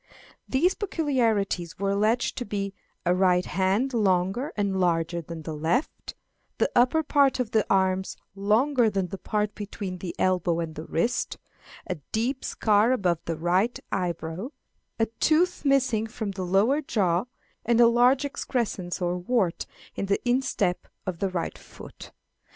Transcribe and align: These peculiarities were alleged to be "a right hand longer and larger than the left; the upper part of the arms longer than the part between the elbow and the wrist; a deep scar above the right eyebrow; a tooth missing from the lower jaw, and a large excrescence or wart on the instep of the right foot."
These 0.49 0.73
peculiarities 0.73 1.77
were 1.77 1.91
alleged 1.91 2.35
to 2.39 2.43
be 2.43 2.73
"a 3.05 3.13
right 3.13 3.45
hand 3.45 3.93
longer 3.93 4.51
and 4.57 4.75
larger 4.79 5.21
than 5.21 5.43
the 5.43 5.53
left; 5.55 6.15
the 6.57 6.71
upper 6.75 7.03
part 7.03 7.39
of 7.39 7.51
the 7.51 7.71
arms 7.71 8.17
longer 8.33 8.89
than 8.89 9.09
the 9.09 9.19
part 9.19 9.53
between 9.53 9.99
the 9.99 10.15
elbow 10.17 10.59
and 10.59 10.73
the 10.73 10.85
wrist; 10.85 11.37
a 11.85 11.97
deep 12.11 12.43
scar 12.43 12.91
above 12.91 13.19
the 13.25 13.37
right 13.37 13.79
eyebrow; 13.91 14.47
a 14.97 15.05
tooth 15.05 15.63
missing 15.65 16.07
from 16.07 16.31
the 16.31 16.41
lower 16.45 16.81
jaw, 16.81 17.25
and 17.63 17.79
a 17.79 17.85
large 17.85 18.25
excrescence 18.25 19.03
or 19.03 19.19
wart 19.19 19.67
on 19.95 20.07
the 20.07 20.19
instep 20.27 20.87
of 21.05 21.19
the 21.19 21.29
right 21.29 21.59
foot." 21.59 22.11